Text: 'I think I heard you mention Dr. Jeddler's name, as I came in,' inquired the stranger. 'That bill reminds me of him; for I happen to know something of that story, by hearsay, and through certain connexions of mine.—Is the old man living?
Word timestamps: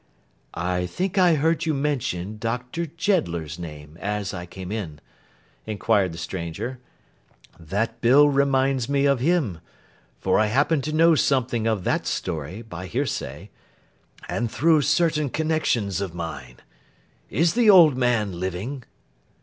'I 0.55 0.87
think 0.87 1.19
I 1.19 1.35
heard 1.35 1.67
you 1.67 1.75
mention 1.75 2.39
Dr. 2.39 2.87
Jeddler's 2.87 3.59
name, 3.59 3.99
as 4.01 4.33
I 4.33 4.47
came 4.47 4.71
in,' 4.71 4.99
inquired 5.67 6.11
the 6.11 6.17
stranger. 6.17 6.79
'That 7.59 8.01
bill 8.01 8.27
reminds 8.27 8.89
me 8.89 9.05
of 9.05 9.19
him; 9.19 9.59
for 10.19 10.39
I 10.39 10.47
happen 10.47 10.81
to 10.81 10.91
know 10.91 11.13
something 11.13 11.67
of 11.67 11.83
that 11.83 12.07
story, 12.07 12.63
by 12.63 12.87
hearsay, 12.87 13.51
and 14.27 14.51
through 14.51 14.81
certain 14.81 15.29
connexions 15.29 16.01
of 16.01 16.15
mine.—Is 16.15 17.53
the 17.53 17.69
old 17.69 17.95
man 17.95 18.39
living? 18.39 18.81